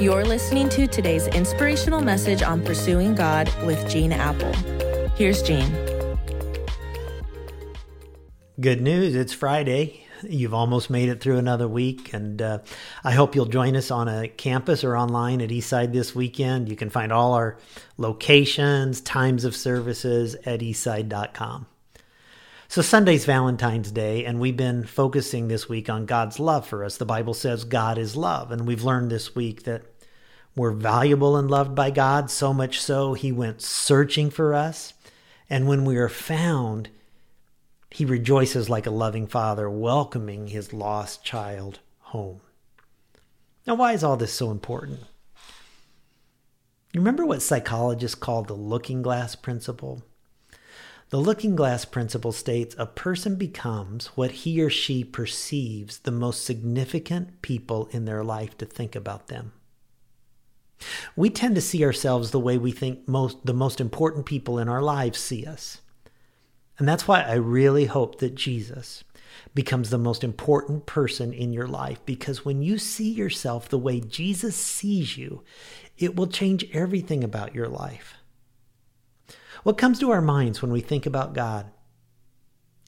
[0.00, 4.50] You're listening to today's inspirational message on pursuing God with Gene Appel.
[5.14, 5.70] Here's Gene.
[8.58, 10.06] Good news, it's Friday.
[10.22, 12.58] You've almost made it through another week, and uh,
[13.04, 16.70] I hope you'll join us on a campus or online at Eastside this weekend.
[16.70, 17.58] You can find all our
[17.98, 21.66] locations, times of services at eastside.com.
[22.70, 26.96] So, Sunday's Valentine's Day, and we've been focusing this week on God's love for us.
[26.96, 29.82] The Bible says God is love, and we've learned this week that
[30.54, 34.94] we're valuable and loved by God, so much so He went searching for us.
[35.50, 36.90] And when we are found,
[37.90, 42.40] He rejoices like a loving father, welcoming His lost child home.
[43.66, 45.00] Now, why is all this so important?
[46.92, 50.04] You remember what psychologists call the looking glass principle?
[51.10, 56.44] The looking glass principle states a person becomes what he or she perceives the most
[56.44, 59.50] significant people in their life to think about them.
[61.16, 64.68] We tend to see ourselves the way we think most the most important people in
[64.68, 65.80] our lives see us.
[66.78, 69.02] And that's why I really hope that Jesus
[69.52, 73.98] becomes the most important person in your life because when you see yourself the way
[73.98, 75.42] Jesus sees you,
[75.98, 78.14] it will change everything about your life.
[79.62, 81.70] What comes to our minds when we think about God?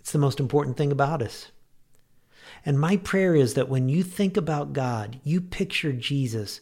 [0.00, 1.50] It's the most important thing about us.
[2.64, 6.60] And my prayer is that when you think about God, you picture Jesus,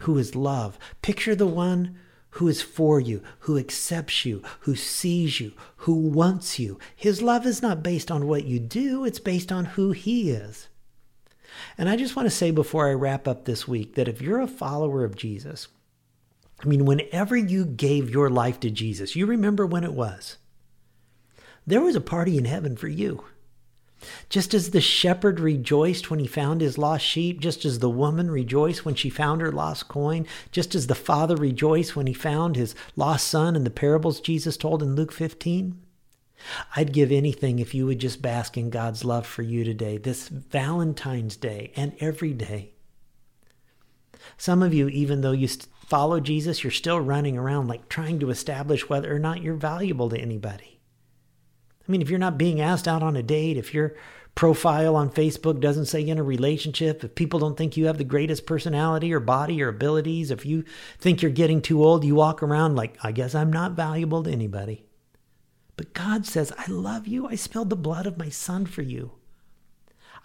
[0.00, 0.78] who is love.
[1.02, 1.96] Picture the one
[2.34, 6.78] who is for you, who accepts you, who sees you, who wants you.
[6.94, 10.68] His love is not based on what you do, it's based on who He is.
[11.76, 14.40] And I just want to say before I wrap up this week that if you're
[14.40, 15.66] a follower of Jesus,
[16.62, 20.36] I mean, whenever you gave your life to Jesus, you remember when it was.
[21.66, 23.24] There was a party in heaven for you.
[24.28, 28.30] Just as the shepherd rejoiced when he found his lost sheep, just as the woman
[28.30, 32.56] rejoiced when she found her lost coin, just as the father rejoiced when he found
[32.56, 35.78] his lost son in the parables Jesus told in Luke 15,
[36.74, 40.28] I'd give anything if you would just bask in God's love for you today, this
[40.28, 42.72] Valentine's Day and every day.
[44.38, 45.48] Some of you, even though you
[45.90, 50.08] follow Jesus, you're still running around like trying to establish whether or not you're valuable
[50.08, 50.80] to anybody.
[51.86, 53.96] I mean, if you're not being asked out on a date, if your
[54.36, 57.98] profile on Facebook doesn't say you're in a relationship, if people don't think you have
[57.98, 60.64] the greatest personality or body or abilities, if you
[60.98, 64.30] think you're getting too old, you walk around like, I guess I'm not valuable to
[64.30, 64.86] anybody.
[65.76, 67.26] But God says, I love you.
[67.26, 69.12] I spilled the blood of my son for you.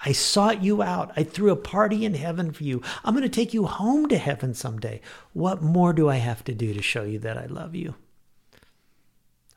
[0.06, 1.12] I sought you out.
[1.18, 2.84] I threw a party in heaven for you.
[3.04, 5.02] I'm going to take you home to heaven someday.
[5.34, 7.96] What more do I have to do to show you that I love you?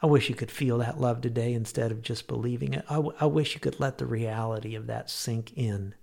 [0.00, 2.84] I wish you could feel that love today instead of just believing it.
[2.88, 5.94] I, w- I wish you could let the reality of that sink in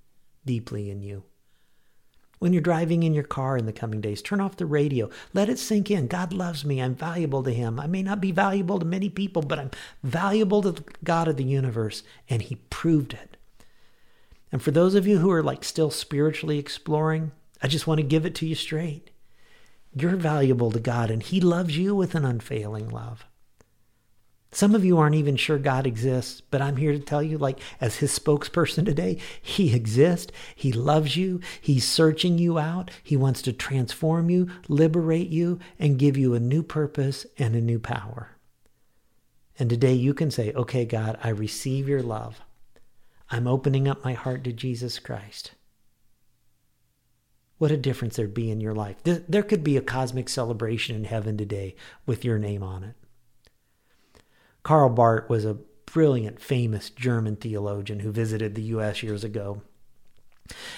[0.45, 1.23] deeply in you.
[2.37, 5.09] When you're driving in your car in the coming days, turn off the radio.
[5.33, 6.05] Let it sink in.
[6.05, 6.81] God loves me.
[6.81, 7.79] I'm valuable to Him.
[7.79, 9.71] I may not be valuable to many people, but I'm
[10.03, 13.37] valuable to the God of the universe, and He proved it.
[14.51, 18.05] And for those of you who are like still spiritually exploring, I just want to
[18.05, 19.11] give it to you straight.
[19.93, 23.25] You're valuable to God, and He loves you with an unfailing love.
[24.51, 27.59] Some of you aren't even sure God exists, but I'm here to tell you, like,
[27.81, 30.31] as His spokesperson today, He exists.
[30.55, 31.41] He loves you.
[31.59, 32.91] He's searching you out.
[33.03, 37.61] He wants to transform you, liberate you, and give you a new purpose and a
[37.61, 38.37] new power.
[39.57, 42.41] And today you can say, okay, God, I receive your love.
[43.29, 45.51] I'm opening up my heart to Jesus Christ.
[47.57, 48.97] What a difference there'd be in your life.
[49.03, 51.75] There could be a cosmic celebration in heaven today
[52.05, 52.95] with your name on it.
[54.61, 59.01] Karl Barth was a brilliant, famous German theologian who visited the U.S.
[59.01, 59.61] years ago.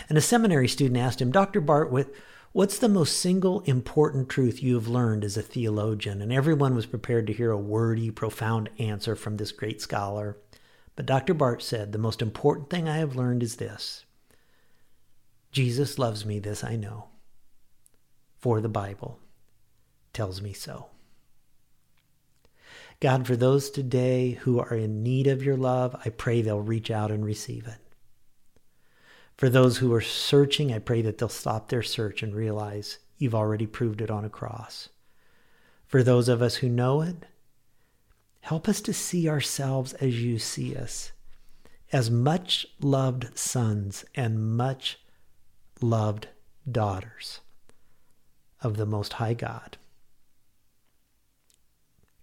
[0.08, 1.60] And a seminary student asked him, Dr.
[1.62, 2.08] Barth,
[2.52, 6.22] what's the most single important truth you have learned as a theologian?
[6.22, 10.38] And everyone was prepared to hear a wordy, profound answer from this great scholar.
[10.98, 11.36] But Dr.
[11.36, 14.04] Barth said, The most important thing I have learned is this
[15.52, 17.06] Jesus loves me, this I know,
[18.40, 19.20] for the Bible
[20.12, 20.88] tells me so.
[23.00, 26.90] God, for those today who are in need of your love, I pray they'll reach
[26.90, 27.78] out and receive it.
[29.38, 33.36] For those who are searching, I pray that they'll stop their search and realize you've
[33.36, 34.90] already proved it on a cross.
[35.86, 37.28] For those of us who know it,
[38.48, 41.12] Help us to see ourselves as you see us,
[41.92, 44.98] as much loved sons and much
[45.82, 46.30] loved
[46.72, 47.42] daughters
[48.62, 49.76] of the Most High God.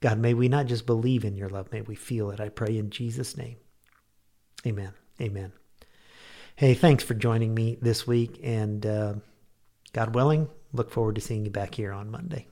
[0.01, 2.41] God, may we not just believe in your love, may we feel it.
[2.41, 3.57] I pray in Jesus' name.
[4.67, 4.95] Amen.
[5.21, 5.53] Amen.
[6.57, 8.41] Hey, thanks for joining me this week.
[8.43, 9.15] And uh,
[9.93, 12.47] God willing, look forward to seeing you back here on Monday.